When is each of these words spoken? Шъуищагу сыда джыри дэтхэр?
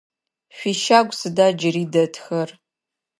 Шъуищагу 0.57 1.13
сыда 1.19 1.47
джыри 1.57 1.83
дэтхэр? 1.93 2.49